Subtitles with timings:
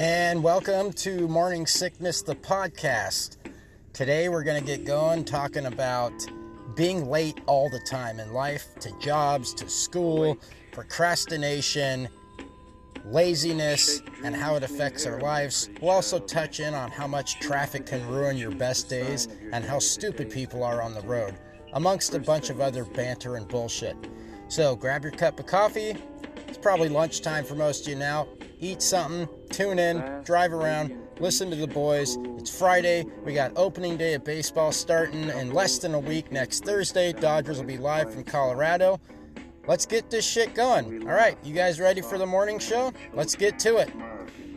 [0.00, 3.36] and welcome to Morning Sickness, the podcast.
[3.92, 6.14] Today we're going to get going talking about
[6.74, 10.38] being late all the time in life to jobs, to school,
[10.72, 12.08] procrastination,
[13.04, 15.68] laziness, and how it affects our lives.
[15.82, 19.80] We'll also touch in on how much traffic can ruin your best days and how
[19.80, 21.34] stupid people are on the road,
[21.74, 23.98] amongst a bunch of other banter and bullshit.
[24.48, 25.94] So grab your cup of coffee.
[26.48, 28.28] It's probably lunchtime for most of you now.
[28.60, 32.16] Eat something, tune in, drive around, listen to the boys.
[32.38, 33.04] It's Friday.
[33.24, 37.12] We got opening day of baseball starting in less than a week next Thursday.
[37.12, 39.00] Dodgers will be live from Colorado.
[39.66, 41.06] Let's get this shit going.
[41.06, 42.92] All right, you guys ready for the morning show?
[43.12, 43.90] Let's get to it.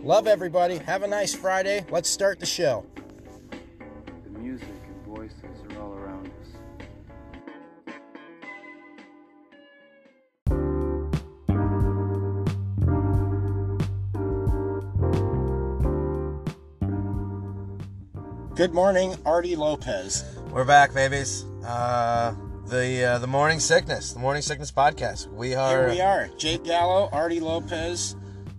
[0.01, 0.77] Love everybody.
[0.77, 1.85] Have a nice Friday.
[1.89, 2.85] Let's start the show.
[18.55, 20.23] Good morning, Artie Lopez.
[20.51, 21.43] We're back, babies.
[21.65, 22.35] Uh,
[22.67, 25.27] the uh, the morning sickness, the morning sickness podcast.
[25.33, 25.87] We are.
[25.87, 26.29] Here we are.
[26.37, 28.15] Jake Gallo, Artie Lopez.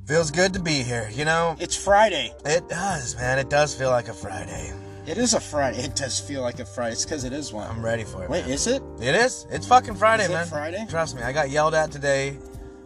[0.06, 1.08] Feels good to be here.
[1.12, 2.32] You know, It's Friday.
[2.44, 3.38] it does, man.
[3.38, 4.72] It does feel like a Friday.
[5.06, 5.78] It is a Friday.
[5.78, 6.92] It does feel like a Friday.
[6.92, 7.68] It's because it is one.
[7.70, 8.30] I'm ready for it.
[8.30, 8.50] Wait, man.
[8.50, 8.82] is it?
[9.00, 9.46] it is.
[9.50, 10.46] It's fucking Friday, Is it man.
[10.46, 10.86] Friday?
[10.90, 11.22] Trust me.
[11.22, 12.36] I got yelled at today.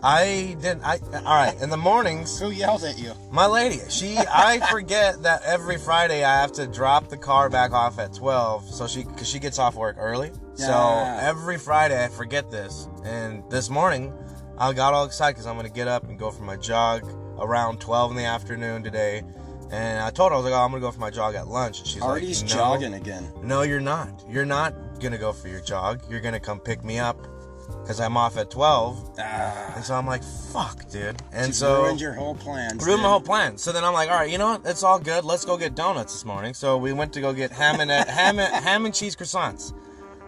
[0.02, 0.82] I didn't.
[0.84, 1.60] I all right.
[1.60, 3.12] In the mornings, Who yells at you?
[3.30, 3.80] my lady.
[3.88, 4.16] She.
[4.16, 8.68] I forget that every Friday I have to drop the car back off at 12,
[8.72, 10.30] so she because she gets off work early.
[10.56, 10.66] Yeah.
[10.66, 14.12] So every Friday I forget this, and this morning
[14.56, 17.02] I got all excited because I'm gonna get up and go for my jog
[17.40, 19.22] around 12 in the afternoon today.
[19.70, 21.46] And I told her I was like, oh, I'm gonna go for my jog at
[21.48, 21.80] lunch.
[21.80, 23.28] And she's Artie's like, no, jogging again.
[23.42, 24.24] No, you're not.
[24.28, 26.02] You're not gonna go for your jog.
[26.08, 27.18] You're gonna come pick me up
[27.82, 29.16] because I'm off at 12.
[29.18, 31.22] Ah, And so I'm like, fuck, dude.
[31.32, 32.84] And so ruined your whole plans.
[32.84, 33.56] ruined my whole plan.
[33.58, 34.62] So then I'm like, all right, you know what?
[34.66, 35.24] It's all good.
[35.24, 36.54] Let's go get donuts this morning.
[36.54, 39.72] So we went to go get ham and ham and, ham and cheese croissants.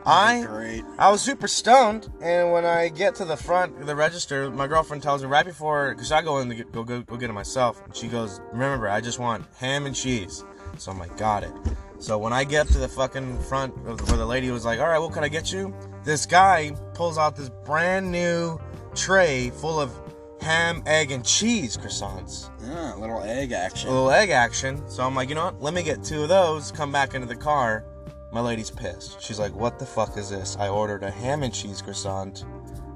[0.07, 0.83] I Great.
[0.99, 4.67] I was super stoned, and when I get to the front of the register, my
[4.67, 7.29] girlfriend tells me right before, because I go in to get, go, go go get
[7.29, 10.43] it myself, and she goes, "Remember, I just want ham and cheese."
[10.79, 11.53] So I'm like, "Got it."
[11.99, 14.89] So when I get to the fucking front of where the lady was like, "All
[14.89, 15.75] right, what can I get you?"
[16.05, 18.59] This guy pulls out this brand new
[18.95, 19.93] tray full of
[20.41, 22.51] ham, egg, and cheese croissants.
[22.65, 23.91] Ah, little egg action.
[23.91, 24.83] A little egg action.
[24.89, 25.63] So I'm like, you know what?
[25.63, 26.73] Let me get two of those.
[26.73, 27.85] Come back into the car.
[28.33, 29.21] My lady's pissed.
[29.21, 30.57] She's like, what the fuck is this?
[30.59, 32.45] I ordered a ham and cheese croissant,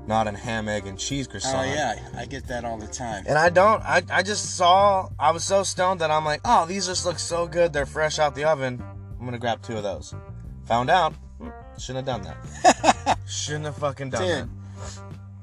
[0.06, 1.68] not a ham, egg, and cheese croissant.
[1.68, 3.24] Oh yeah, I get that all the time.
[3.26, 6.66] And I don't, I, I just saw, I was so stoned that I'm like, oh,
[6.66, 7.72] these just look so good.
[7.72, 8.82] They're fresh out the oven.
[9.18, 10.14] I'm gonna grab two of those.
[10.66, 11.48] Found out, hmm,
[11.78, 12.92] shouldn't have done that.
[13.26, 14.50] shouldn't have fucking done Dude.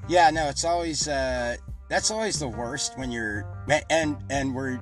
[0.07, 1.55] Yeah, no, it's always uh
[1.89, 3.45] that's always the worst when you're
[3.89, 4.81] and and we're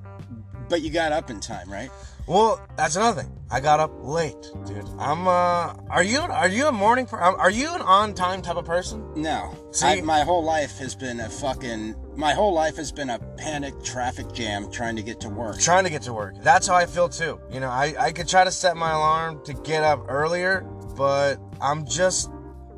[0.70, 1.90] but you got up in time, right?
[2.28, 3.36] Well, that's another thing.
[3.50, 4.88] I got up late, dude.
[5.00, 8.58] I'm, uh, are you, are you a morning, per- are you an on time type
[8.58, 9.04] of person?
[9.16, 9.58] No.
[9.72, 13.18] See- I, my whole life has been a fucking my whole life has been a
[13.38, 15.58] panic traffic jam trying to get to work.
[15.60, 16.36] trying to get to work.
[16.44, 17.40] That's how I feel too.
[17.50, 20.62] You know, I, I could try to set my alarm to get up earlier,
[20.96, 22.30] but I'm just,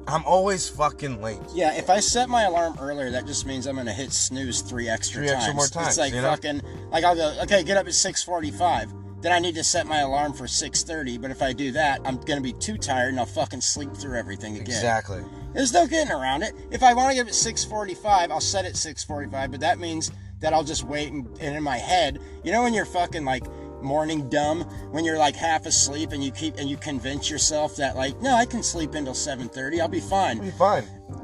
[0.07, 1.39] I'm always fucking late.
[1.53, 4.89] Yeah, if I set my alarm earlier, that just means I'm gonna hit snooze three
[4.89, 5.37] extra Three times.
[5.37, 6.29] extra more times, It's like you know?
[6.29, 8.91] fucking like I'll go, okay, get up at six forty five.
[9.21, 12.01] Then I need to set my alarm for six thirty, but if I do that,
[12.05, 14.65] I'm gonna be too tired and I'll fucking sleep through everything again.
[14.75, 15.23] Exactly.
[15.53, 16.53] There's no getting around it.
[16.71, 20.53] If I want to give it 6:45, I'll set it 6:45, but that means that
[20.53, 23.43] I'll just wait and, and in my head, you know when you're fucking like
[23.83, 24.61] morning dumb
[24.91, 28.35] when you're like half asleep and you keep and you convince yourself that like no
[28.35, 30.83] I can sleep until 7:30 I'll be fine Be fine.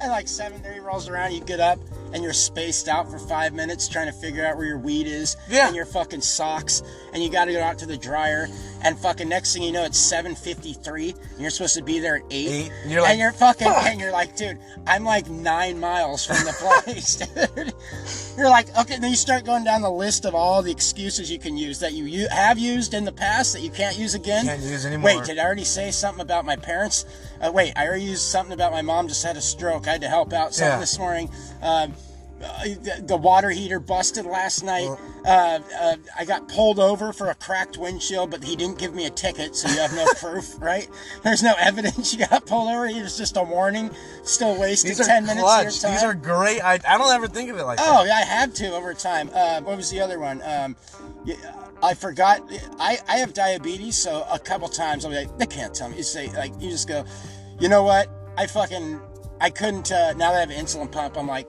[0.00, 1.78] and like 7:30 rolls around you get up
[2.12, 5.36] and you're spaced out for five minutes trying to figure out where your weed is
[5.48, 5.66] Yeah.
[5.66, 6.82] and your fucking socks
[7.12, 8.48] and you got to go out to the dryer
[8.84, 12.22] and fucking next thing you know it's 7:53 and you're supposed to be there at
[12.30, 15.28] eight, Eight, and you're like, and you're fucking "Fuck." and you're like dude I'm like
[15.28, 16.52] nine miles from the
[16.84, 17.16] place
[17.56, 17.72] dude
[18.36, 21.38] you're like okay then you start going down the list of all the excuses you
[21.38, 24.44] can use that you, you have used in the past that you can't use again
[24.44, 25.16] Can't use anymore.
[25.16, 27.06] wait did I already say something about my parents
[27.40, 30.00] uh, wait I already used something about my mom just had a stroke I had
[30.02, 30.80] to help out something Yeah.
[30.80, 31.30] this morning
[31.62, 31.94] um,
[32.64, 34.88] the, the water heater busted last night.
[35.26, 39.06] Uh, uh, I got pulled over for a cracked windshield, but he didn't give me
[39.06, 40.88] a ticket, so you have no proof, right?
[41.22, 42.86] There's no evidence you got pulled over.
[42.86, 43.90] It was just a warning.
[44.22, 45.92] Still wasted These are 10 minutes of your time.
[45.92, 46.60] These are great.
[46.60, 47.86] I, I don't ever think of it like that.
[47.88, 49.30] Oh, yeah, I have to over time.
[49.32, 50.42] Uh, what was the other one?
[50.44, 50.76] Um,
[51.82, 52.42] I forgot.
[52.78, 55.96] I, I have diabetes, so a couple times I'll be like, they can't tell me.
[55.96, 57.04] You say, like, you just go,
[57.60, 58.10] you know what?
[58.36, 59.00] I fucking,
[59.40, 61.48] I couldn't, uh, now that I have an insulin pump, I'm like,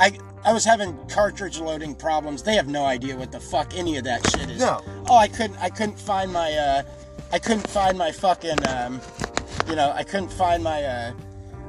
[0.00, 2.42] I I was having cartridge loading problems.
[2.42, 4.60] They have no idea what the fuck any of that shit is.
[4.60, 4.82] No.
[5.08, 6.82] Oh, I couldn't I couldn't find my uh
[7.32, 9.00] I couldn't find my fucking um
[9.68, 11.12] you know, I couldn't find my uh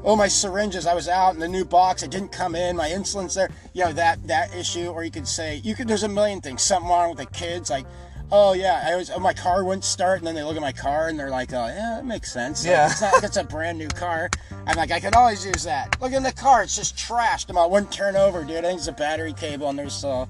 [0.05, 2.89] oh my syringes i was out in the new box it didn't come in my
[2.89, 6.07] insulin's there you know that that issue or you could say you could there's a
[6.07, 7.85] million things something wrong with the kids like
[8.31, 10.71] oh yeah i was oh, my car wouldn't start and then they look at my
[10.71, 12.85] car and they're like oh yeah that makes sense Like, Yeah.
[12.91, 14.29] it's not like it's a brand new car
[14.67, 17.57] i'm like i could always use that look in the car it's just trashed i'm
[17.57, 20.25] all wouldn't turn over dude i think it's a battery cable and there's uh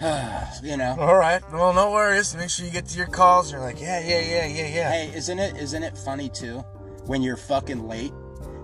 [0.62, 1.42] you know All right.
[1.52, 2.34] Well, no worries.
[2.34, 3.52] Make sure you get to your calls.
[3.52, 4.90] You're like, yeah, yeah, yeah, yeah, yeah.
[4.90, 6.60] Hey, isn't it isn't it funny too?
[7.04, 8.12] When you're fucking late,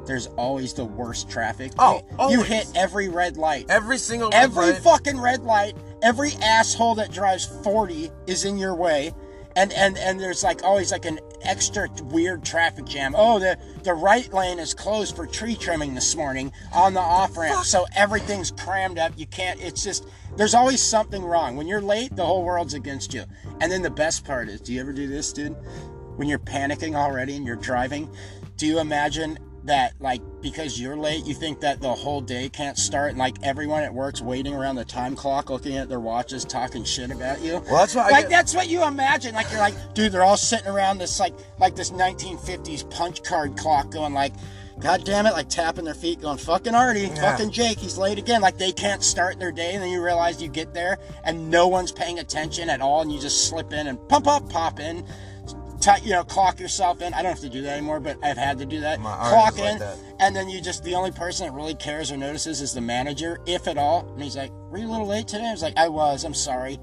[0.06, 1.72] there's always the worst traffic.
[1.78, 2.46] Oh, you, always.
[2.46, 3.66] hit every red light.
[3.68, 8.74] Every single Every red fucking red light, every asshole that drives 40 is in your
[8.74, 9.12] way.
[9.54, 13.14] And, and and there's like always like an extra weird traffic jam.
[13.16, 17.38] Oh, the the right lane is closed for tree trimming this morning on the off
[17.38, 19.12] ramp, so everything's crammed up.
[19.16, 19.58] You can't.
[19.62, 20.06] It's just
[20.36, 21.56] there's always something wrong.
[21.56, 23.24] When you're late, the whole world's against you.
[23.62, 25.56] And then the best part is, do you ever do this, dude?
[26.16, 28.14] When you're panicking already and you're driving,
[28.58, 32.78] do you imagine that like because you're late you think that the whole day can't
[32.78, 36.44] start and like everyone at work's waiting around the time clock looking at their watches
[36.44, 37.54] talking shit about you?
[37.70, 39.34] Well, that's what I like get- that's what you imagine.
[39.34, 43.56] Like you're like dude they're all sitting around this like like this 1950s punch card
[43.56, 44.32] clock going like
[44.78, 48.42] God damn it, like tapping their feet, going, fucking Artie, fucking Jake, he's late again.
[48.42, 51.66] Like they can't start their day, and then you realize you get there and no
[51.66, 55.06] one's paying attention at all, and you just slip in and pump up, pop in,
[55.86, 57.14] t- you know, clock yourself in.
[57.14, 59.00] I don't have to do that anymore, but I've had to do that.
[59.00, 59.98] My clock like in, that.
[60.20, 63.40] and then you just the only person that really cares or notices is the manager,
[63.46, 64.08] if at all.
[64.14, 66.24] And he's like, "Were you a little late today?" I was like, "I was.
[66.24, 66.78] I'm sorry."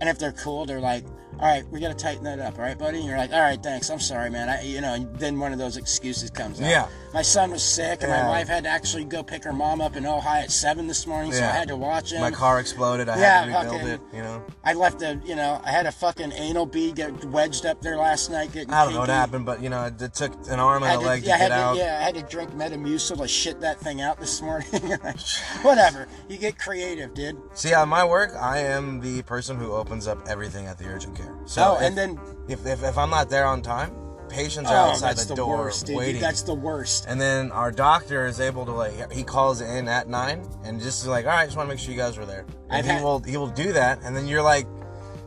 [0.00, 1.04] And if they're cool, they're like,
[1.40, 3.40] "All right, we got to tighten that up, all right, buddy?" And you're like, "All
[3.40, 3.90] right, thanks.
[3.90, 4.48] I'm sorry, man.
[4.48, 6.68] I, you know." And then one of those excuses comes out.
[6.68, 6.88] Yeah.
[7.14, 8.24] My son was sick, and Yeah.
[8.24, 11.06] my wife had to actually go pick her mom up in Ohio at seven this
[11.06, 12.20] morning, so I had to watch him.
[12.20, 13.08] My car exploded.
[13.08, 14.00] I Yeah, had to rebuild fucking- it.
[14.12, 14.42] You know.
[14.62, 17.96] I left a, you know, I had a fucking anal bead get wedged up there
[17.96, 18.52] last night.
[18.52, 21.06] Getting I don't know what happened, but you know, it took an arm and a
[21.06, 21.72] leg to, yeah, get had out.
[21.74, 24.68] To, yeah, I had to drink Metamucil to shit that thing out this morning.
[25.62, 26.08] Whatever.
[26.28, 27.40] You get creative, dude.
[27.54, 31.16] See, at my work, I am the person who opens up everything at the urgent
[31.16, 31.27] care.
[31.46, 33.94] So, oh, if, and then if, if, if I'm not there on time,
[34.28, 35.96] patients are oh, outside that's the, the, door worst, dude.
[35.96, 36.20] waiting.
[36.20, 37.06] That's the worst.
[37.08, 41.02] and then our doctor is able to like he calls in at nine and just
[41.02, 42.44] is like, all right, just want to make sure you guys were there.
[42.68, 44.66] And I've he had- will he will do that, and then you're like,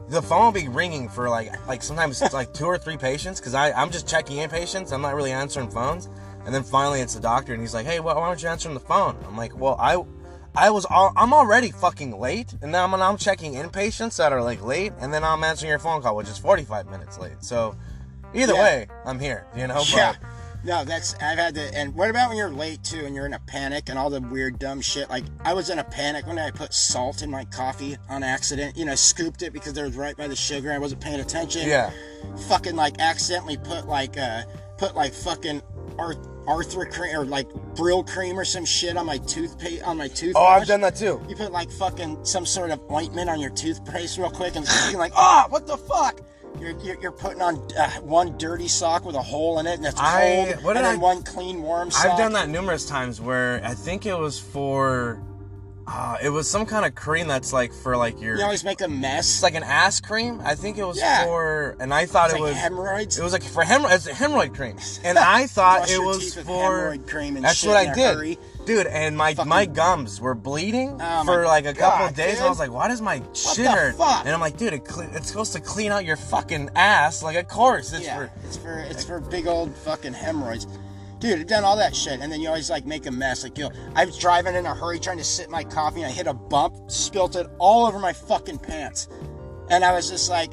[0.09, 3.39] the phone will be ringing for like like sometimes it's like two or three patients
[3.39, 4.92] because I I'm just checking in patients.
[4.92, 6.09] I'm not really answering phones,
[6.45, 8.74] and then finally it's the doctor and he's like, hey, why why aren't you answering
[8.74, 9.18] the phone?
[9.27, 10.04] I'm like, well, I.
[10.56, 14.33] I was all, I'm already fucking late, and then I'm, I'm checking in patients that
[14.33, 17.42] are like late, and then I'm answering your phone call, which is 45 minutes late.
[17.44, 17.75] So,
[18.33, 18.62] either Yeah.
[18.63, 19.45] way, I'm here.
[19.56, 20.13] You know, Yeah.
[20.19, 20.27] but
[20.63, 21.75] No, that's I've had to.
[21.75, 24.21] And what about when you're late too, and you're in a panic and all the
[24.21, 25.09] weird dumb shit?
[25.09, 28.77] Like I was in a panic when I put salt in my coffee on accident.
[28.77, 30.71] You know, scooped it because it was right by the sugar.
[30.71, 31.68] I wasn't paying attention.
[31.68, 31.89] yeah.
[32.47, 34.44] Fucking like accidentally put like uh
[34.77, 35.63] put like fucking
[35.97, 36.13] Ar-
[36.47, 40.43] Arthur cream or like Brylcreem or some shit on my toothpaste on my toothbrush.
[40.43, 41.21] Oh, I've done that too.
[41.29, 44.99] You put like fucking some sort of ointment on your toothpaste real quick and you're
[44.99, 46.21] like, oh, what the fuck?
[46.59, 49.85] You're, you're, you're putting on uh, one dirty sock with a hole in it and
[49.85, 52.05] it's I- cold, what and then I- one clean warm sock.
[52.11, 55.21] I've done that numerous times where I think it was for,
[55.88, 58.81] uh, it was some kind of cream that's like for like your, You always make
[58.81, 59.28] a mess.
[59.35, 60.40] it's like an ass cream.
[60.44, 61.23] I think it was Yeah.
[61.26, 63.18] for, and I thought It's it like was, hemorrhoids.
[63.19, 66.42] it was like for hemorrhoids, it's a hemorrhoid cream, and I thought it was for.
[66.42, 68.38] hemorrhoid cream and That's what I did, hurry.
[68.66, 68.88] dude.
[68.88, 72.40] And my Fucking- my gums were bleeding Oh for like a couple God, of days,
[72.40, 74.26] I was like, "Why does my shit hurt?" fuck?
[74.26, 77.35] And I'm like, "Dude, it cle- it's supposed to clean out your fucking ass, like
[77.38, 80.68] of course it's yeah, for." it's for it's for big old fucking hemorrhoids.
[81.21, 83.44] Dude, I've done all that shit, and then you always like make a mess.
[83.44, 86.07] Like you, know, I was driving in a hurry trying to sip my coffee, and
[86.07, 89.07] I hit a bump, spilt it all over my fucking pants,
[89.69, 90.51] and I was just like,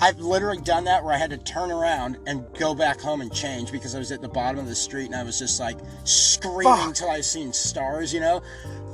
[0.00, 3.32] I've literally done that where I had to turn around and go back home and
[3.32, 5.78] change because I was at the bottom of the street, and I was just like
[6.02, 6.94] screaming Fuck.
[6.96, 8.42] till I seen stars, you know.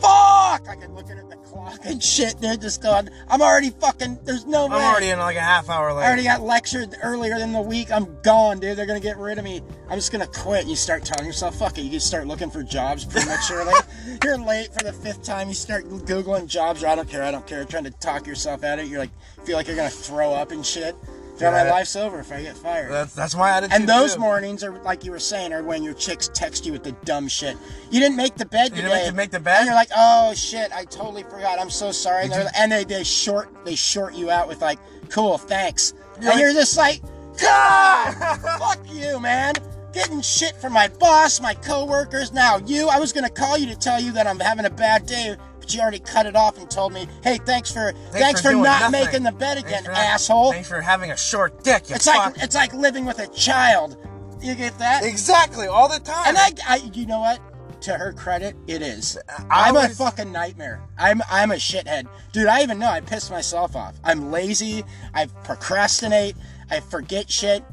[0.02, 0.66] Fuck!
[0.66, 2.38] Like I'm looking at the clock and shit.
[2.40, 3.08] They're just going.
[3.28, 4.20] I'm already fucking.
[4.24, 4.76] There's no I'm way.
[4.84, 6.04] already in like a half hour late.
[6.04, 7.90] I already got lectured earlier in the week.
[7.90, 8.76] I'm gone, dude.
[8.76, 9.62] They're gonna get rid of me.
[9.88, 10.66] I'm just gonna quit.
[10.66, 11.82] You start telling yourself, fuck it.
[11.82, 13.74] You just start looking for jobs prematurely.
[14.24, 15.48] You're late for the fifth time.
[15.48, 16.82] You start googling jobs.
[16.82, 17.22] Or I don't care.
[17.22, 17.64] I don't care.
[17.64, 18.88] Trying to talk yourself out of it.
[18.88, 19.10] You're like,
[19.44, 20.94] feel like you're gonna throw up and shit.
[21.40, 21.70] My Yeah.
[21.70, 22.90] life's over if I get fired.
[22.90, 23.74] That's that's my attitude.
[23.74, 24.20] and those too.
[24.20, 27.28] mornings are like you were saying, are when your chicks text you with the dumb
[27.28, 27.56] shit.
[27.90, 29.00] You didn't make the bed You today.
[29.04, 29.58] didn't make the- bed?
[29.58, 31.58] And you're like, oh shit, I totally forgot.
[31.60, 32.24] I'm so sorry.
[32.24, 34.78] And, they're- and they, they short they short you out with like,
[35.10, 35.92] cool, thanks.
[35.92, 37.02] You're and like- you're just like,
[37.40, 38.14] God,
[38.58, 39.54] fuck you, man.
[39.92, 42.88] getting shit from my boss, my coworkers, now you.
[42.88, 45.74] I was gonna call you to tell you that I'm having a bad day, but
[45.74, 48.92] you already cut it off and told me, hey, thanks for thanks, for, doing not
[48.92, 49.04] nothing.
[49.06, 50.52] making the bed again, Thanks for- asshole.
[50.52, 51.88] Thanks for having a short dick.
[51.88, 52.34] You It's fuck.
[52.36, 53.96] like it's like living with a child.
[54.40, 55.02] You get that?
[55.04, 56.28] exactly all the time.
[56.28, 57.40] And I, I, you know what?
[57.82, 59.18] To her credit, it is.
[59.50, 60.80] I I'm a fucking nightmare.
[60.98, 62.46] I'm, I'm a shithead, dude.
[62.46, 63.96] I even know I piss myself off.
[64.04, 64.84] I'm lazy.
[65.14, 66.36] I procrastinate.
[66.70, 67.64] I forget shit,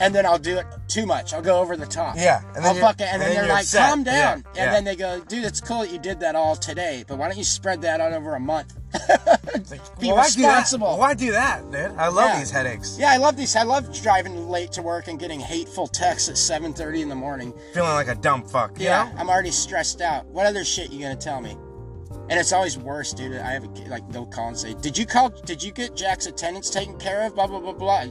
[0.00, 1.32] and then I'll do it too much.
[1.32, 2.16] I'll go over the top.
[2.16, 3.88] Yeah, and then fucking, and, and then, then they're like, upset.
[3.90, 4.70] "Calm down," Yeah, and yeah.
[4.72, 7.38] then they go, "Dude, it's cool that you did that all today, but why don't
[7.38, 8.74] you spread that out over a month?"
[10.00, 10.48] Be Well, why do that?
[10.48, 10.98] responsible.
[10.98, 11.92] Why do that, dude?
[11.96, 12.38] I love Yeah.
[12.40, 12.96] these headaches.
[12.98, 13.54] Yeah, I love these.
[13.54, 17.52] I love driving late to work and getting hateful texts at 7:30 in the morning.
[17.74, 18.78] Feeling like a dumb fuck.
[18.78, 19.18] You Yeah, know?
[19.20, 20.26] I'm already stressed out.
[20.26, 21.56] What other shit you gonna tell me?
[22.28, 23.36] And it's always worse, dude.
[23.40, 25.30] I have a, kid- like they'll call and say, "Did you call?
[25.30, 28.04] Did you get Jack's attendance taken care of?" Blah blah blah blah.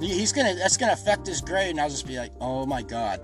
[0.00, 2.82] He- He's gonna that's gonna affect his grade, and I'll just be like, "Oh my
[2.82, 3.20] god,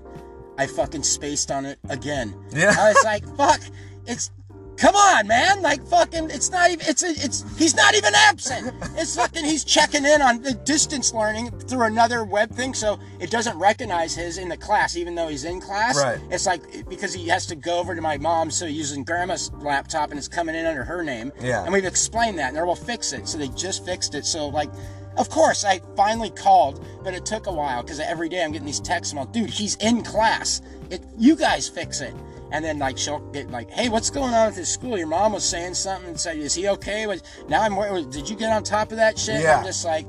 [0.57, 2.75] I fucking spaced on it again." Yeah.
[2.77, 3.61] I was like, "Fuck,
[4.05, 4.31] it's."
[4.77, 5.61] Come on, man!
[5.61, 6.85] Like fucking, it's not even.
[6.87, 7.45] It's a, it's.
[7.57, 8.73] He's not even absent.
[8.97, 9.45] It's fucking.
[9.45, 14.15] He's checking in on the distance learning through another web thing, so it doesn't recognize
[14.15, 15.97] his in the class, even though he's in class.
[15.97, 16.19] Right.
[16.29, 19.51] It's like because he has to go over to my mom, so he's using grandma's
[19.53, 21.31] laptop and it's coming in under her name.
[21.39, 21.63] Yeah.
[21.63, 23.27] And we've explained that, and they will fix it.
[23.27, 24.25] So they just fixed it.
[24.25, 24.69] So like,
[25.17, 28.65] of course, I finally called, but it took a while because every day I'm getting
[28.65, 29.13] these texts.
[29.13, 30.61] I'm like, dude, he's in class.
[30.89, 32.13] It, you guys fix it.
[32.51, 34.97] And then like she'll get like, hey, what's going on with his school?
[34.97, 37.07] Your mom was saying something and said, is he okay?
[37.07, 38.09] Was now I'm.
[38.09, 39.41] Did you get on top of that shit?
[39.41, 39.57] Yeah.
[39.59, 40.05] I'm just like,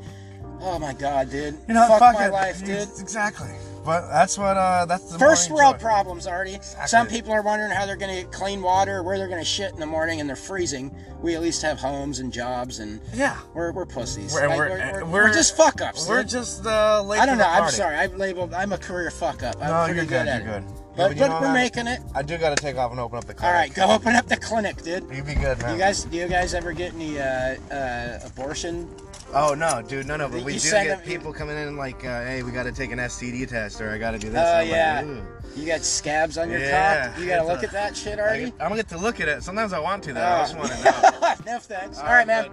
[0.61, 1.59] oh my god, dude.
[1.67, 2.33] You know, fuck, fuck, my it.
[2.33, 2.89] life, dude.
[3.01, 3.51] Exactly.
[3.85, 4.57] But that's what.
[4.57, 5.81] uh That's the First world joy.
[5.83, 6.59] problems, Artie.
[6.87, 9.45] Some people are wondering how they're going to get clean water, where they're going to
[9.45, 10.93] shit in the morning, and they're freezing.
[11.23, 13.37] We at least have homes and jobs, and Yeah.
[13.55, 14.33] we're, we're pussies.
[14.35, 16.09] We're- Like, we're- we're, we're, we're- just fuck ups.
[16.09, 16.31] We're dude.
[16.33, 17.21] just uh, late.
[17.21, 17.47] I don't know.
[17.47, 17.95] I'm sorry.
[17.97, 18.53] I've labeled.
[18.55, 19.55] I'm a career fuck up.
[19.63, 20.27] I'm No, pretty you're good.
[20.29, 20.65] at You're it.
[20.67, 20.73] good.
[20.97, 21.53] But, you but know we're what?
[21.53, 22.01] making it.
[22.15, 23.53] I do got to take off and open up the clinic.
[23.55, 25.05] All right, go open up the clinic, dude.
[25.15, 25.73] You be good, man.
[25.75, 28.89] You guys, do you guys ever get any uh, uh, abortion?
[29.35, 30.29] Oh no, dude, no, no.
[30.29, 32.73] But You we do get them- people coming in like, uh, hey, we got to
[32.73, 34.39] take an STD test, or I got to do this.
[34.41, 35.21] Oh I'm like, yeah.
[35.57, 37.09] You got scabs on your Yeah.
[37.11, 37.19] cock.
[37.21, 38.45] You got to look a- at that shit, I, Artie.
[38.45, 39.43] I'm gonna get to look at it.
[39.43, 40.23] Sometimes I want to though.
[40.25, 40.59] I just Oh.
[40.59, 41.35] want to know.
[41.53, 41.99] no thanks.
[41.99, 42.51] All right, man.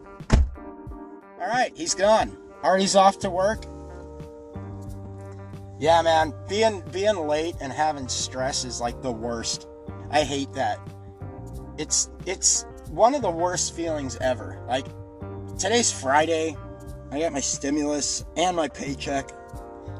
[1.39, 2.35] All right, he's gone.
[2.63, 3.65] Artie's off to work.
[5.79, 9.67] Yeah, man, being being late and having stress is like the worst.
[10.11, 10.79] I hate that.
[11.77, 14.63] It's it's one of the worst feelings ever.
[14.67, 14.85] Like
[15.57, 16.55] today's Friday.
[17.11, 19.29] I got my stimulus and my paycheck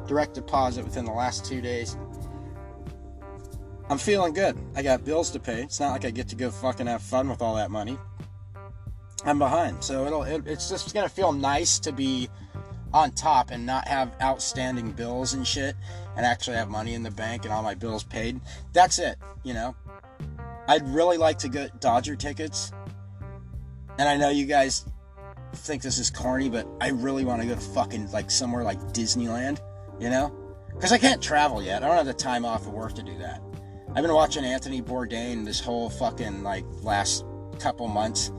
[0.08, 1.96] direct deposit within the last 2 days.
[3.90, 4.58] I'm feeling good.
[4.76, 5.62] I got bills to pay.
[5.62, 8.00] It's not like I get to go fucking have fun with all that money.
[9.26, 12.30] I'm behind, so it'll it, it's just gonna feel nice to be
[12.94, 15.76] on top and not have outstanding bills and shit,
[16.16, 18.40] and actually have money in the bank and all my bills paid.
[18.72, 19.76] That's it, you know.
[20.68, 22.72] I'd really like to get Dodger tickets,
[23.98, 24.86] and I know you guys
[25.54, 28.80] think this is corny, but I really want to go to fucking like somewhere like
[28.94, 29.60] Disneyland,
[30.00, 30.34] you know,
[30.74, 31.84] because I can't travel yet.
[31.84, 33.42] I don't have the time off of work to do that.
[33.96, 37.26] I've been watching Anthony Bourdain this whole fucking like last
[37.60, 38.32] couple months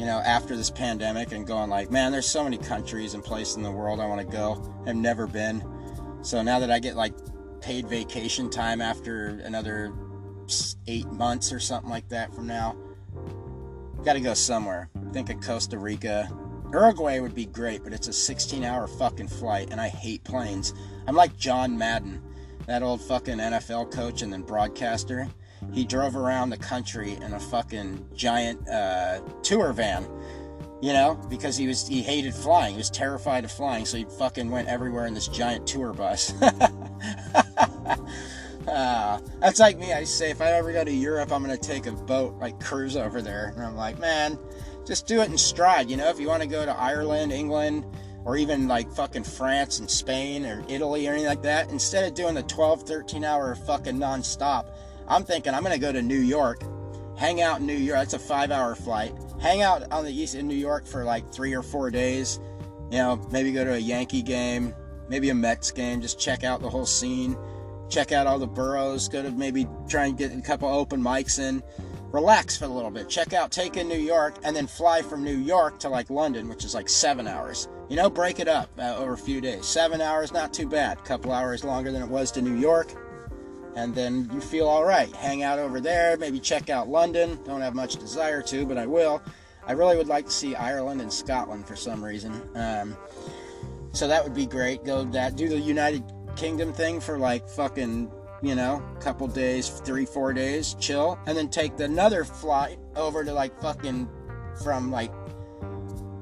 [0.00, 3.56] you know, after this pandemic and going like, man, there's so many countries and places
[3.56, 4.74] in the world I want to go.
[4.86, 5.62] I've never been.
[6.22, 7.12] So now that I get like
[7.60, 9.92] paid vacation time after another
[10.86, 12.74] eight months or something like that from now,
[14.02, 14.88] got to go somewhere.
[15.12, 16.30] Think of Costa Rica.
[16.72, 20.72] Uruguay would be great, but it's a 16 hour fucking flight and I hate planes.
[21.06, 22.22] I'm like John Madden,
[22.64, 25.28] that old fucking NFL coach and then broadcaster.
[25.72, 30.06] He drove around the country in a fucking giant uh, tour van,
[30.80, 32.72] you know, because he was he hated flying.
[32.72, 36.32] He was terrified of flying, so he fucking went everywhere in this giant tour bus.
[38.68, 39.92] Ah, that's like me.
[39.92, 42.96] I say if I ever go to Europe, I'm gonna take a boat, like cruise
[42.96, 43.52] over there.
[43.56, 44.38] And I'm like, man,
[44.86, 45.90] just do it in stride.
[45.90, 47.84] You know, if you want to go to Ireland, England,
[48.24, 52.14] or even like fucking France and Spain or Italy or anything like that, instead of
[52.14, 54.66] doing the 12, 13 hour fucking nonstop,
[55.10, 56.62] I'm thinking I'm gonna go to New York,
[57.16, 57.98] hang out in New York.
[57.98, 59.12] That's a five hour flight.
[59.40, 62.38] Hang out on the east in New York for like three or four days.
[62.92, 64.72] You know, maybe go to a Yankee game,
[65.08, 66.00] maybe a Mets game.
[66.00, 67.36] Just check out the whole scene.
[67.88, 69.08] Check out all the boroughs.
[69.08, 71.60] Go to maybe try and get a couple open mics in.
[72.12, 73.08] Relax for a little bit.
[73.08, 76.48] Check out, take in New York, and then fly from New York to like London,
[76.48, 77.68] which is like seven hours.
[77.88, 79.66] You know, break it up uh, over a few days.
[79.66, 80.98] Seven hours, not too bad.
[80.98, 82.94] A couple hours longer than it was to New York
[83.76, 85.14] and then you feel all right.
[85.16, 87.38] Hang out over there, maybe check out London.
[87.44, 89.22] Don't have much desire to, but I will.
[89.66, 92.32] I really would like to see Ireland and Scotland for some reason.
[92.54, 92.96] Um,
[93.92, 94.84] so that would be great.
[94.84, 96.04] Go that do the United
[96.36, 98.10] Kingdom thing for like fucking,
[98.42, 103.32] you know, couple days, three, four days, chill, and then take another flight over to
[103.32, 104.08] like fucking
[104.62, 105.12] from like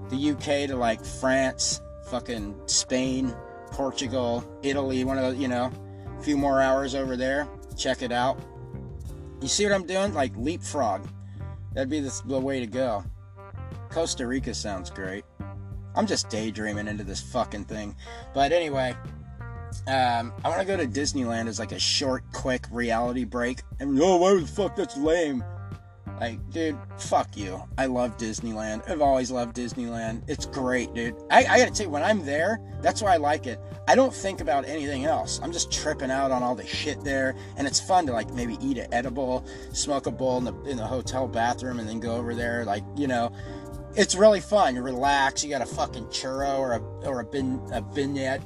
[0.09, 3.35] the UK to like France, fucking Spain,
[3.71, 5.71] Portugal, Italy, one of those, you know,
[6.19, 7.49] a few more hours over there.
[7.77, 8.41] Check it out.
[9.41, 10.15] You see what I'm doing?
[10.15, 11.07] Like leapfrog.
[11.75, 13.05] That'd be the, the way to go.
[13.91, 15.25] Costa Rica sounds great.
[15.95, 17.97] I'm just daydreaming into this fucking thing.
[18.35, 18.95] But anyway,
[19.87, 23.63] um, I want to go to Disneyland as like a short, quick reality break.
[23.81, 25.45] And oh, why the fuck that's lame?
[26.21, 27.63] Like, dude, fuck you.
[27.77, 28.89] I love Disneyland.
[28.91, 30.23] I've always loved Disneyland.
[30.27, 31.15] It's great, dude.
[31.31, 33.61] I, I gotta tell you, when I'm there, that's why I like it.
[33.87, 35.41] I don't think about anything else.
[35.43, 38.59] I'm just tripping out on all the shit there, and it's fun to like maybe
[38.61, 42.17] eat an edible, smoke a bowl in the in the hotel bathroom, and then go
[42.17, 42.65] over there.
[42.65, 43.33] Like, you know,
[43.95, 44.75] it's really fun.
[44.75, 45.45] You relax.
[45.45, 48.43] You got a fucking churro or a or a bin a vignette.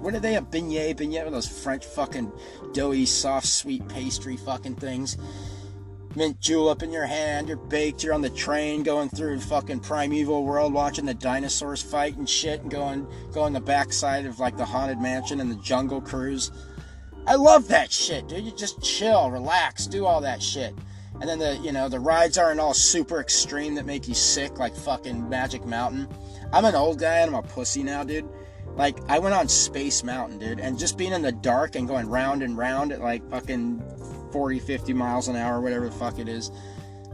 [0.00, 0.36] What are they?
[0.36, 0.96] A beignet?
[0.96, 2.32] Beignet those French fucking
[2.72, 5.18] doughy, soft, sweet pastry fucking things
[6.16, 10.44] mint julep in your hand, you're baked, you're on the train going through fucking primeval
[10.44, 14.64] world watching the dinosaurs fight and shit and going going the backside of like the
[14.64, 16.50] haunted mansion and the jungle cruise.
[17.26, 18.44] I love that shit, dude.
[18.44, 20.74] You just chill, relax, do all that shit.
[21.20, 24.58] And then the you know, the rides aren't all super extreme that make you sick
[24.58, 26.08] like fucking Magic Mountain.
[26.52, 28.28] I'm an old guy and I'm a pussy now, dude.
[28.76, 32.08] Like I went on Space Mountain, dude, and just being in the dark and going
[32.08, 33.82] round and round at like fucking
[34.34, 36.50] 40, 50 miles an hour, whatever the fuck it is.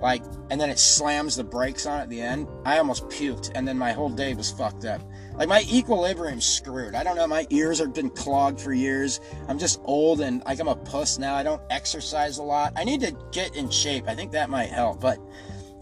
[0.01, 2.49] Like, and then it slams the brakes on at the end.
[2.65, 5.03] I almost puked, and then my whole day was fucked up.
[5.35, 6.95] Like, my equilibrium's screwed.
[6.95, 9.21] I don't know, my ears have been clogged for years.
[9.49, 11.35] I'm just old and like I'm a puss now.
[11.35, 12.73] I don't exercise a lot.
[12.75, 14.09] I need to get in shape.
[14.09, 15.19] I think that might help, but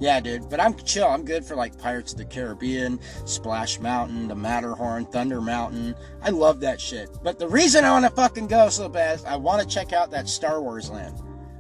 [0.01, 0.49] yeah, dude.
[0.49, 1.07] But I'm chill.
[1.07, 5.95] I'm good for like Pirates of the Caribbean, Splash Mountain, the Matterhorn, Thunder Mountain.
[6.23, 7.11] I love that shit.
[7.23, 9.93] But the reason I want to fucking go so bad, is I want to check
[9.93, 11.15] out that Star Wars land.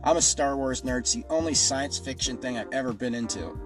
[0.04, 1.00] I'm a Star Wars nerd.
[1.00, 3.58] It's the only science fiction thing I've ever been into.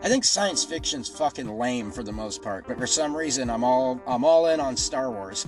[0.00, 3.64] I think science fiction's fucking lame for the most part, but for some reason I'm
[3.64, 5.46] all I'm all in on Star Wars.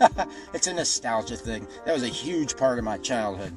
[0.54, 1.66] it's a nostalgia thing.
[1.84, 3.56] That was a huge part of my childhood.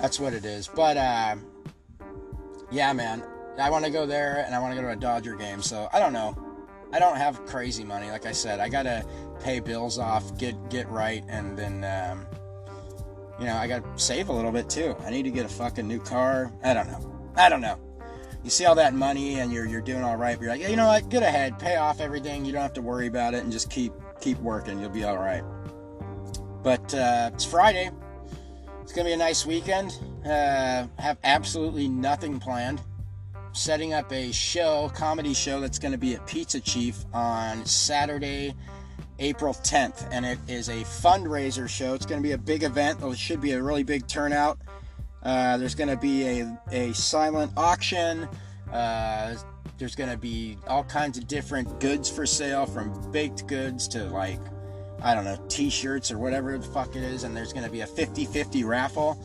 [0.00, 0.68] That's what it is.
[0.68, 1.36] But uh,
[2.70, 3.22] yeah, man,
[3.58, 5.60] I want to go there and I want to go to a Dodger game.
[5.60, 6.34] So I don't know.
[6.90, 8.10] I don't have crazy money.
[8.10, 9.04] Like I said, I gotta
[9.42, 11.84] pay bills off, get get right, and then.
[11.84, 12.26] Um,
[13.38, 14.96] you know, I got to save a little bit too.
[15.04, 16.52] I need to get a fucking new car.
[16.62, 17.32] I don't know.
[17.36, 17.78] I don't know.
[18.44, 20.36] You see all that money and you're you're doing all right.
[20.36, 21.08] But you're like, yeah, you know what?
[21.08, 22.44] Get ahead, pay off everything.
[22.44, 24.80] You don't have to worry about it, and just keep keep working.
[24.80, 25.44] You'll be all right.
[26.62, 27.90] But uh, it's Friday.
[28.82, 29.98] It's gonna be a nice weekend.
[30.24, 32.80] Uh, have absolutely nothing planned.
[33.52, 38.54] Setting up a show, comedy show that's gonna be at Pizza Chief on Saturday,
[39.22, 41.94] April 10th, and it is a fundraiser show.
[41.94, 43.00] It's going to be a big event.
[43.00, 44.58] It should be a really big turnout.
[45.22, 48.28] Uh, there's going to be a, a silent auction.
[48.72, 49.36] Uh,
[49.78, 54.04] there's going to be all kinds of different goods for sale, from baked goods to
[54.06, 54.40] like,
[55.00, 57.22] I don't know, t shirts or whatever the fuck it is.
[57.22, 59.24] And there's going to be a 50 50 raffle.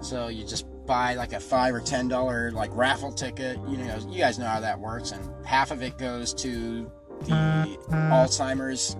[0.00, 3.58] So you just buy like a five or ten dollar like raffle ticket.
[3.68, 6.90] You know, you guys know how that works, and half of it goes to
[7.22, 8.96] the Alzheimer's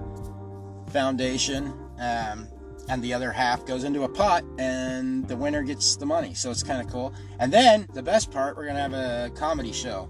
[0.95, 2.47] foundation, um,
[2.89, 6.35] and the other half goes into a pot, and the winner gets the money.
[6.35, 7.13] So it's kind of cool.
[7.41, 10.09] And then the best part, we're gonna have a comedy show.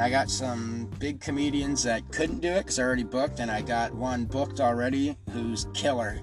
[0.00, 3.60] I got some big comedians that couldn't do it because I already booked, and I
[3.60, 6.22] got one booked already who's killer.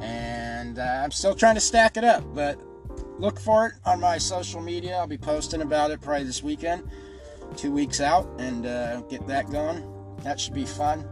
[0.00, 2.60] And uh, I'm still trying to stack it up, but
[3.18, 4.96] look for it on my social media.
[4.96, 6.88] I'll be posting about it probably this weekend,
[7.56, 9.82] two weeks out, and uh, get that going.
[10.22, 11.04] That should be fun.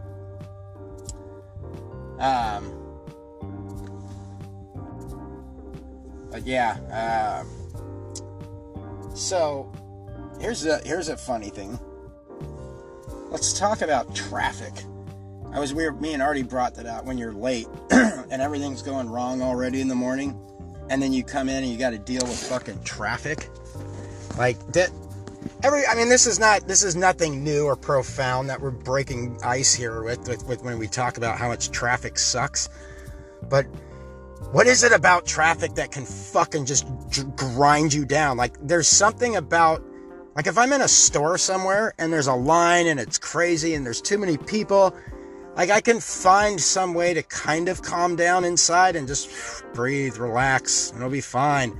[2.19, 2.73] Um,
[6.31, 7.41] but yeah.
[7.41, 7.47] Um,
[9.15, 9.71] so
[10.39, 11.79] here's a here's a funny thing.
[13.29, 14.73] Let's talk about traffic.
[15.51, 16.01] I was weird.
[16.01, 19.87] Me and Artie brought that out when you're late and everything's going wrong already in
[19.87, 20.39] the morning,
[20.89, 23.49] and then you come in and you got to deal with fucking traffic.
[24.37, 24.91] Like that
[25.63, 29.37] every i mean this is not this is nothing new or profound that we're breaking
[29.43, 32.69] ice here with, with, with when we talk about how much traffic sucks.
[33.49, 33.65] But
[34.51, 36.87] what is it about traffic that can fucking just
[37.35, 38.37] grind you down?
[38.37, 39.83] Like there's something about
[40.35, 43.85] like if i'm in a store somewhere and there's a line and it's crazy and
[43.85, 44.95] there's too many people
[45.55, 50.17] like i can find some way to kind of calm down inside and just breathe
[50.17, 51.71] relax and it'll be fine.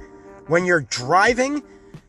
[0.48, 1.62] When you're driving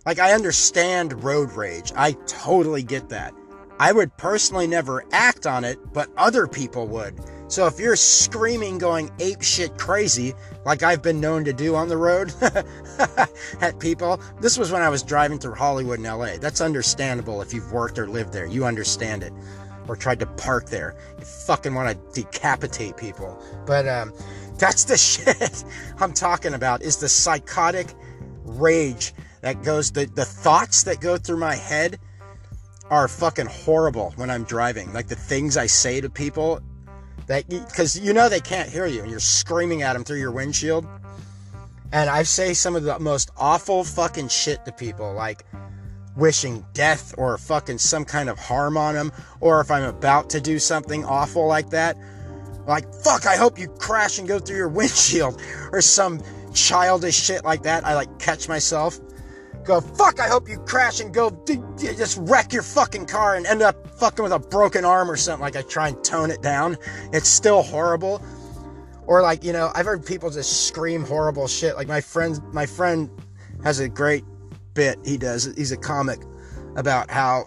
[0.09, 1.92] like, I understand road rage.
[1.94, 3.35] I totally get that.
[3.79, 7.21] I would personally never act on it, but other people would.
[7.49, 10.33] So if you're screaming, going ape shit crazy,
[10.64, 12.33] like I've been known to do on the road
[13.61, 16.38] at people, this was when I was driving through Hollywood and LA.
[16.38, 18.47] That's understandable if you've worked or lived there.
[18.47, 19.35] You understand it.
[19.88, 20.97] Or tried to park there.
[21.18, 23.38] You fucking want to decapitate people.
[23.66, 24.14] But um,
[24.57, 25.64] that's the shit
[25.99, 27.92] I'm talking about is the psychotic
[28.44, 31.98] rage that goes, the, the thoughts that go through my head
[32.90, 34.92] are fucking horrible when I'm driving.
[34.92, 36.61] Like the things I say to people
[37.27, 40.33] that because you know they can't hear you and you're screaming at them through your
[40.33, 40.87] windshield.
[41.92, 45.44] And I say some of the most awful fucking shit to people, like
[46.16, 50.40] wishing death or fucking some kind of harm on them, or if I'm about to
[50.40, 51.96] do something awful like that,
[52.66, 55.40] like fuck, I hope you crash and go through your windshield,
[55.72, 56.20] or some
[56.53, 57.85] childish shit like that.
[57.85, 58.98] I like catch myself
[59.68, 61.31] go, fuck, I hope you crash and go,
[61.76, 65.42] just wreck your fucking car and end up fucking with a broken arm or something.
[65.42, 66.76] Like I try and tone it down.
[67.12, 68.22] It's still horrible.
[69.07, 71.76] Or like, you know, I've heard people just scream horrible shit.
[71.76, 73.11] Like my friend, my friend
[73.62, 74.24] has a great
[74.74, 75.44] bit he does.
[75.57, 76.20] He's a comic
[76.76, 77.46] about how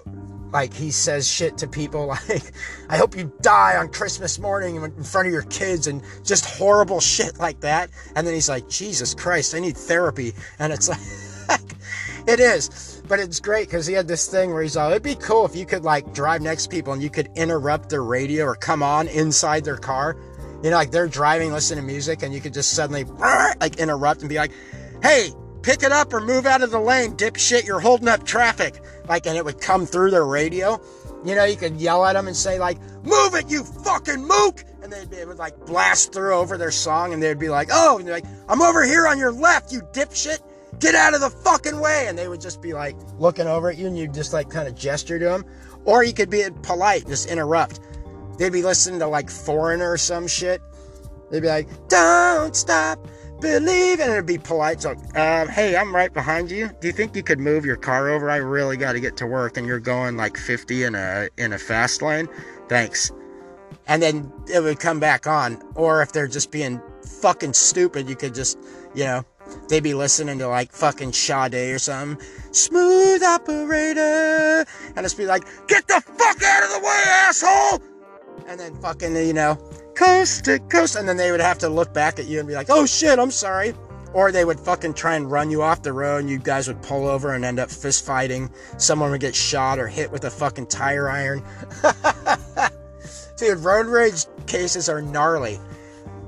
[0.52, 2.52] like he says shit to people like
[2.90, 7.00] i hope you die on christmas morning in front of your kids and just horrible
[7.00, 11.00] shit like that and then he's like jesus christ i need therapy and it's like
[12.28, 13.02] it is.
[13.08, 15.56] But it's great because he had this thing where he's like, it'd be cool if
[15.56, 19.08] you could like drive next people and you could interrupt their radio or come on
[19.08, 20.16] inside their car.
[20.64, 23.04] You know, like they're driving, listening to music, and you could just suddenly
[23.60, 24.52] like interrupt and be like,
[25.02, 25.32] hey,
[25.64, 28.82] pick it up or move out of the lane, dipshit, you're holding up traffic.
[29.08, 30.80] Like, and it would come through their radio.
[31.24, 34.64] You know, you could yell at them and say, like, move it, you fucking mook!
[34.82, 38.00] And they'd be, it like blast through over their song, and they'd be like, oh,
[38.00, 40.40] and they're like, I'm over here on your left, you dipshit
[40.82, 42.06] get out of the fucking way.
[42.08, 44.68] And they would just be like looking over at you and you'd just like kind
[44.68, 45.46] of gesture to them.
[45.86, 47.80] Or you could be polite, just interrupt.
[48.38, 50.62] They'd be listening to like Foreigner or some shit.
[51.30, 53.08] They'd be like, don't stop
[53.42, 54.82] believe and it'd be polite.
[54.82, 56.70] So, um, hey, I'm right behind you.
[56.80, 58.30] Do you think you could move your car over?
[58.30, 61.52] I really got to get to work and you're going like 50 in a, in
[61.52, 62.30] a fast lane.
[62.70, 63.12] Thanks.
[63.88, 65.62] And then it would come back on.
[65.76, 66.80] Or if they're just being
[67.22, 68.58] fucking stupid, you could just,
[68.94, 69.26] you know,
[69.70, 72.26] they'd be listening to like fucking Sade or something.
[72.52, 74.66] Smooth operator.
[74.96, 77.82] And it's be like, get the fuck out of the way, asshole!
[78.48, 79.56] And then fucking, you know,
[79.96, 80.96] coast to coast.
[80.96, 83.20] And then they would have to look back at you and be like, oh shit,
[83.20, 83.74] I'm sorry.
[84.14, 86.82] Or they would fucking try and run you off the road and you guys would
[86.82, 88.50] pull over and end up fist fighting.
[88.78, 91.44] Someone would get shot or hit with a fucking tire iron.
[93.38, 95.60] Dude, road rage cases are gnarly.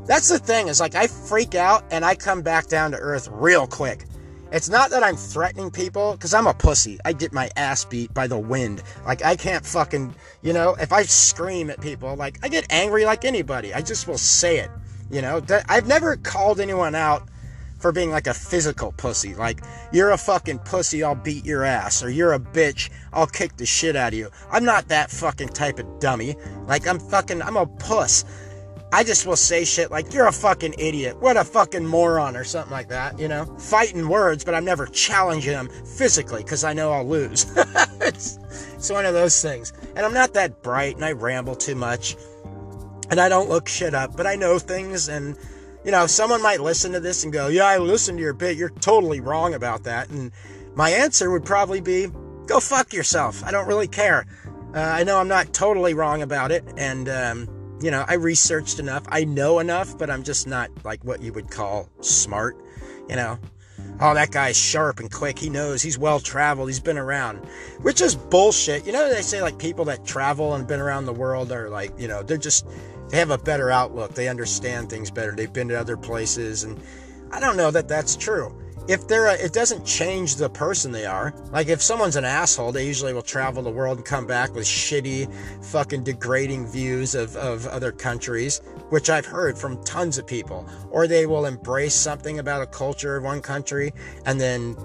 [0.06, 3.30] That's the thing, is like I freak out and I come back down to earth
[3.32, 4.06] real quick.
[4.52, 7.00] It's not that I'm threatening people, because I'm a pussy.
[7.04, 8.84] I get my ass beat by the wind.
[9.04, 10.14] Like, I can't fucking,
[10.44, 13.74] you know, if I scream at people, like, I get angry like anybody.
[13.74, 14.70] I just will say it,
[15.10, 15.42] you know.
[15.68, 17.28] I've never called anyone out
[17.80, 19.34] for being like a physical pussy.
[19.34, 22.04] Like, you're a fucking pussy, I'll beat your ass.
[22.04, 24.30] Or you're a bitch, I'll kick the shit out of you.
[24.52, 26.36] I'm not that fucking type of dummy.
[26.68, 28.24] Like, I'm fucking, I'm a puss.
[28.94, 31.20] I just will say shit like, you're a fucking idiot.
[31.20, 33.46] What a fucking moron or something like that, you know?
[33.58, 37.52] Fighting words, but I'm never challenging them physically because I know I'll lose.
[38.02, 38.38] it's,
[38.76, 39.74] it's one of those things.
[39.96, 42.16] And I'm not that bright and I ramble too much.
[43.10, 45.40] And I don't look shit up, but I know things and
[45.84, 48.58] you know, someone might listen to this and go, Yeah, I listened to your bit.
[48.58, 50.12] You're totally wrong about that.
[50.12, 50.32] And
[50.76, 52.10] my answer would probably be,
[52.46, 53.44] Go fuck yourself.
[53.44, 54.28] I don't really care.
[54.76, 56.64] Uh, I know I'm not totally wrong about it.
[56.78, 59.04] And, um, you know, I researched enough.
[59.10, 62.56] I know enough, but I'm just not like what you would call smart.
[63.10, 63.38] You know,
[64.00, 65.38] oh, that guy's sharp and quick.
[65.38, 65.82] He knows.
[65.82, 66.70] He's well traveled.
[66.70, 67.40] He's been around,
[67.82, 68.86] which is bullshit.
[68.86, 71.92] You know, they say like people that travel and been around the world are like,
[72.00, 72.66] you know, they're just,
[73.10, 74.14] they have a better outlook.
[74.14, 75.34] They understand things better.
[75.34, 76.64] They've been to other places.
[76.64, 76.82] And
[77.32, 81.06] I don't know that that's true if they're a, it doesn't change the person they
[81.06, 81.34] are.
[81.52, 84.66] Like if someone's an asshole, they usually will travel the world and come back with
[84.66, 85.34] shitty,
[85.66, 90.68] fucking degrading views of, of other countries, which I've heard from tons of people.
[90.92, 93.94] Or they will embrace something about a culture of one country
[94.26, 94.76] and then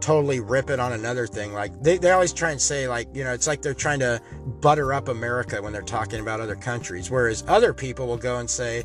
[0.00, 1.54] totally rip it on another thing.
[1.54, 4.20] Like they, they always try and say like, you know, it's like they're trying to
[4.60, 7.10] butter up America when they're talking about other countries.
[7.10, 8.84] Whereas other people will go and say,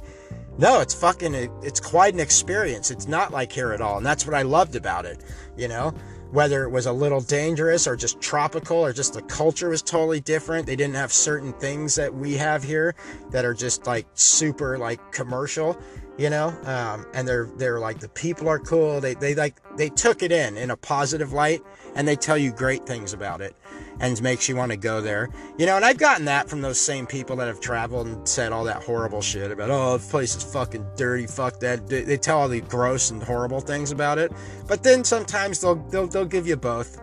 [0.60, 2.92] no, it's fucking, it's quite an experience.
[2.92, 3.96] It's not like here at all.
[3.96, 5.24] And that's what I loved about it,
[5.58, 5.94] you know?
[6.32, 10.20] Whether it was a little dangerous or just tropical or just the culture was totally
[10.20, 10.66] different.
[10.66, 12.94] They didn't have certain things that we have here
[13.32, 15.78] that are just like super like commercial.
[16.18, 19.88] you know um, and they're they're like the people are cool they, they like they
[19.88, 21.62] took it in in a positive light
[21.96, 23.56] and they tell you great things about it
[24.00, 25.30] and makes you want to go there.
[25.58, 28.52] You know and i've gotten that from those same people that have traveled and said
[28.52, 31.88] all that horrible shit about oh the place is fucking dirty fuck that.
[31.88, 34.32] They they tell all the gross and horrible things about it.
[34.68, 37.00] But then sometimes they'll they'll, they'll give you both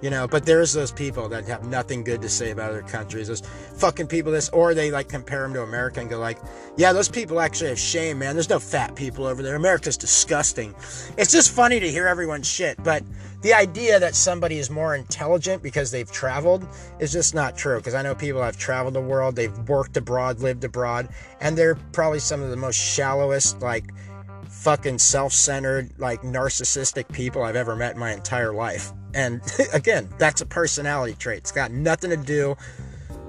[0.00, 3.28] you know but there's those people that have nothing good to say about other countries.
[3.28, 3.42] Those
[3.76, 6.38] fucking people this or they like compare them to america and go like
[6.76, 8.34] yeah those people actually have shame man.
[8.34, 9.56] There's no fat people over there.
[9.56, 10.74] America's disgusting.
[11.16, 13.02] It's just funny to hear everyone's shit but
[13.42, 16.66] the idea that somebody is more intelligent because they've traveled
[16.98, 20.40] is just not true because i know people have traveled the world they've worked abroad
[20.40, 21.08] lived abroad
[21.40, 23.84] and they're probably some of the most shallowest like
[24.66, 29.40] fucking self-centered like narcissistic people i've ever met in my entire life and
[29.72, 31.38] again, that's a personality trait.
[31.38, 32.56] It's got nothing to do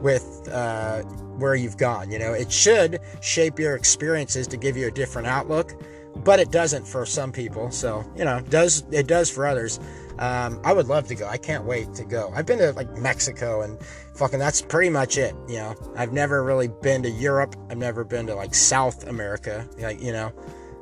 [0.02, 1.02] with uh,
[1.40, 2.12] where you've gone.
[2.12, 5.82] You know, it should shape your experiences to give you a different outlook,
[6.18, 7.72] but it doesn't for some people.
[7.72, 9.80] So you know, it does it does for others?
[10.20, 11.28] Um, I would love to go.
[11.28, 12.32] I can't wait to go.
[12.36, 13.80] I've been to like Mexico and
[14.16, 15.36] fucking that's pretty much it.
[15.48, 17.56] You know, I've never really been to Europe.
[17.70, 19.68] I've never been to like South America.
[19.78, 20.34] Like you know,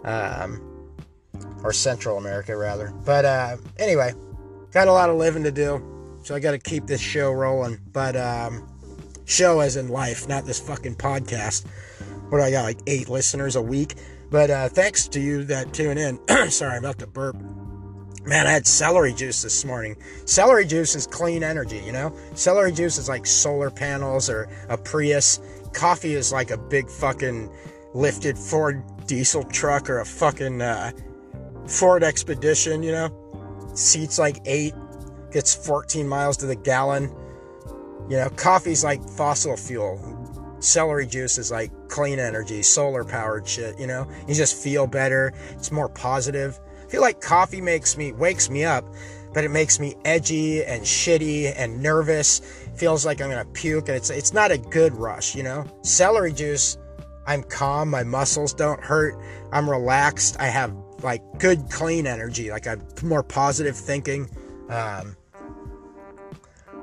[0.06, 0.62] um,
[1.64, 2.94] or Central America rather.
[3.06, 4.14] But uh, anyway,
[4.72, 5.84] got a lot of living to do,
[6.24, 7.80] so I got to keep this show rolling.
[7.92, 8.68] But um,
[9.26, 11.66] show as in life, not this fucking podcast.
[12.30, 12.64] What do I got?
[12.64, 13.96] Like eight listeners a week.
[14.32, 16.20] But uh, thanks to you that tune in.
[16.50, 17.36] Sorry I'm about to burp.
[18.26, 19.96] Man, I had celery juice this morning.
[20.26, 22.12] Celery juice is clean energy, you know?
[22.34, 25.40] Celery juice is like solar panels or a Prius.
[25.74, 27.52] Coffee is like a big fucking
[27.94, 30.92] lifted Ford diesel truck or a fucking uh,
[31.68, 33.22] Ford Expedition, you know?
[33.78, 34.74] seats like eight,
[35.32, 37.14] gets 14 miles to the gallon.
[38.10, 40.12] You know, coffee's like fossil fuel.
[40.60, 44.08] Celery juice is like clean energy, solar powered shit, you know?
[44.28, 45.34] You just feel better.
[45.52, 46.60] It's more positive.
[46.84, 48.86] I feel like coffee makes me, wakes me up,
[49.34, 52.40] but it makes me edgy and shitty and nervous.
[52.76, 55.66] Feels like I'm gonna puke, and it's, it's not a good rush, you know?
[55.82, 56.78] Celery juice,
[57.28, 59.20] I'm calm, my muscles don't hurt,
[59.52, 64.30] I'm relaxed, I have like good clean energy like I'm more positive thinking
[64.70, 65.16] um,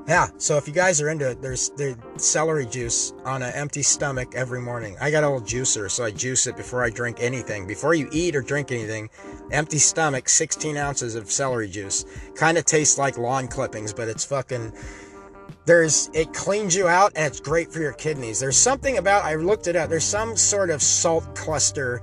[0.06, 3.82] yeah so if you guys are into it there's there's celery juice on an empty
[3.82, 4.96] stomach every morning.
[5.00, 7.66] I got a little juicer so i juice it before i drink anything.
[7.66, 9.10] Before you eat or drink anything
[9.50, 12.04] empty stomach 16 ounces of celery juice.
[12.34, 14.72] Kind of tastes like lawn clippings but it's fucking
[15.64, 18.40] there's it cleans you out and it's great for your kidneys.
[18.40, 22.02] There's something about i looked it up there's some sort of salt cluster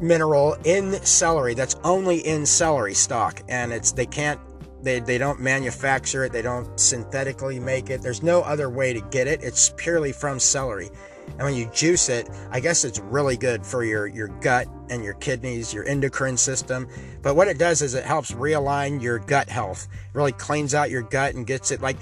[0.00, 4.40] mineral in celery that's only in celery stock and it's they can't
[4.82, 9.00] they, they don't manufacture it they don't synthetically make it there's no other way to
[9.10, 10.90] get it it's purely from celery.
[11.26, 15.02] And when you juice it i guess it's really good for your your gut and
[15.02, 16.88] your kidneys your endocrine system
[17.22, 20.90] but what it does is it helps realign your gut health it really cleans out
[20.90, 21.96] your gut and gets it like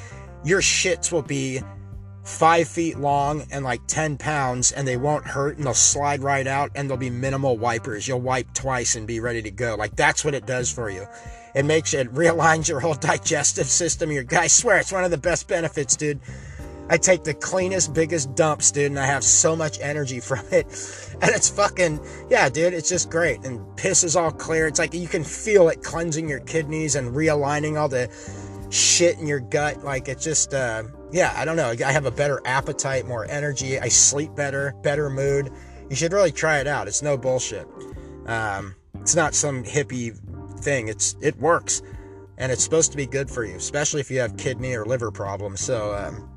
[0.44, 1.60] your shits will be
[2.24, 6.46] five feet long and like 10 pounds and they won't hurt and they'll slide right
[6.46, 8.06] out and there'll be minimal wipers.
[8.06, 9.74] You'll wipe twice and be ready to go.
[9.74, 11.06] Like that's what it does for you.
[11.54, 14.10] It makes it realigns your whole digestive system.
[14.10, 16.20] Your guy swear it's one of the best benefits, dude.
[16.88, 20.66] I take the cleanest, biggest dumps, dude, and I have so much energy from it.
[21.22, 23.44] And it's fucking, yeah, dude, it's just great.
[23.44, 24.66] And piss is all clear.
[24.66, 28.08] It's like you can feel it cleansing your kidneys and realigning all the
[28.72, 29.84] shit in your gut.
[29.84, 31.74] Like it's just, uh, yeah, I don't know.
[31.84, 33.78] I have a better appetite, more energy.
[33.78, 35.52] I sleep better, better mood.
[35.90, 36.88] You should really try it out.
[36.88, 37.68] It's no bullshit.
[38.26, 40.16] Um, it's not some hippie
[40.60, 40.88] thing.
[40.88, 41.82] It's it works,
[42.38, 45.10] and it's supposed to be good for you, especially if you have kidney or liver
[45.10, 45.60] problems.
[45.60, 46.28] So um,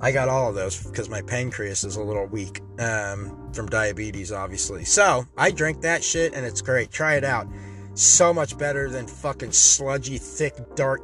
[0.00, 4.30] I got all of those because my pancreas is a little weak um, from diabetes,
[4.30, 4.84] obviously.
[4.84, 6.92] So I drink that shit, and it's great.
[6.92, 7.48] Try it out.
[7.94, 11.00] So much better than fucking sludgy, thick, dark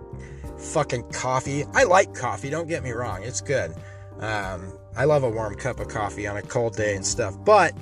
[0.59, 1.65] fucking coffee.
[1.73, 3.75] I like coffee, don't get me wrong, it's good.
[4.19, 7.75] Um, I love a warm cup of coffee on a cold day and stuff, but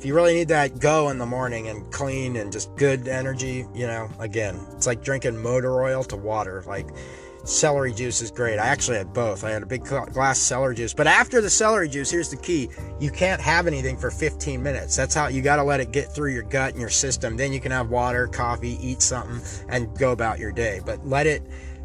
[0.00, 3.66] if you really need that go in the morning and clean and just good energy,
[3.74, 6.64] you know, again, it's like drinking motor oil to water.
[6.66, 6.88] Like,
[7.44, 8.58] celery juice is great.
[8.58, 9.44] I actually had both.
[9.44, 10.94] I had a big glass celery juice.
[10.94, 12.68] But after the celery juice, here's the key
[13.00, 14.96] you can't have anything for 15 minutes.
[14.96, 17.36] That's how you got to let it get through your gut and your system.
[17.36, 20.80] Then you can have water, coffee, eat something, and go about your day.
[20.84, 21.42] But let it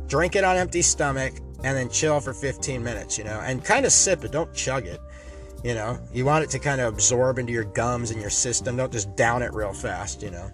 [0.07, 3.85] drink it on empty stomach and then chill for 15 minutes, you know, and kind
[3.85, 4.31] of sip it.
[4.31, 4.99] Don't chug it.
[5.63, 8.77] You know, you want it to kind of absorb into your gums and your system.
[8.77, 10.51] Don't just down it real fast, you know.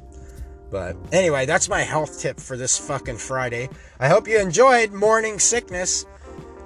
[0.72, 3.70] But anyway, that's my health tip for this fucking Friday.
[4.00, 6.06] I hope you enjoyed Morning Sickness.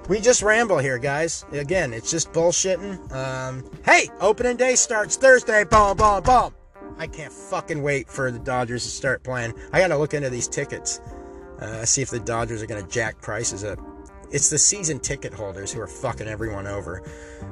[0.08, 1.44] we just ramble here, guys.
[1.50, 3.12] Again, it's just bullshitting.
[3.12, 5.64] Um, hey, opening day starts Thursday.
[5.64, 6.54] Boom, boom, boom.
[6.98, 9.52] I can't fucking wait for the Dodgers to start playing.
[9.72, 11.00] I got to look into these tickets,
[11.60, 13.78] uh, see if the Dodgers are going to jack prices up.
[14.30, 17.02] It's the season ticket holders who are fucking everyone over.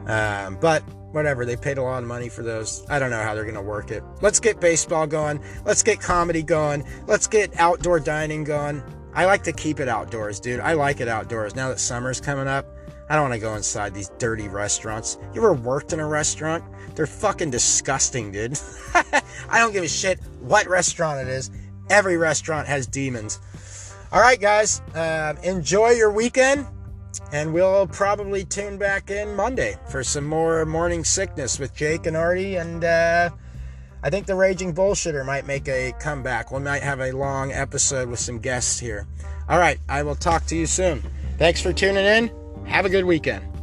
[0.07, 0.83] Um, but
[1.14, 2.85] whatever, they paid a lot of money for those.
[2.88, 4.03] I don't know how they're going to work it.
[4.20, 5.40] Let's get baseball going.
[5.64, 6.85] Let's get comedy going.
[7.07, 8.83] Let's get outdoor dining going.
[9.14, 10.59] I like to keep it outdoors, dude.
[10.59, 11.55] I like it outdoors.
[11.55, 12.66] Now that summer's coming up,
[13.09, 15.18] I don't want to go inside these dirty restaurants.
[15.33, 16.64] You ever worked in a restaurant?
[16.96, 18.59] They're fucking disgusting, dude.
[18.94, 21.50] I don't give a shit what restaurant it is.
[21.90, 23.38] Every restaurant has demons.
[24.11, 26.66] All right, guys, uh, enjoy your weekend,
[27.35, 32.16] and we'll probably tune back in Monday for some more morning sickness with Jake and
[32.16, 32.55] Artie.
[32.55, 33.31] And uh,
[34.05, 36.53] I think the Raging Bullshitter might make a comeback.
[36.53, 39.09] We might have a long episode with some guests here.
[39.49, 41.03] All right, I will talk to you soon.
[41.37, 42.31] Thanks for tuning in.
[42.66, 43.54] Have a good weekend.